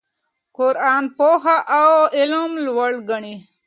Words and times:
قرآن 0.57 1.03
پوهه 1.17 1.57
او 1.79 1.91
علم 2.17 2.51
لوړ 2.65 2.91
ګڼي. 3.09 3.35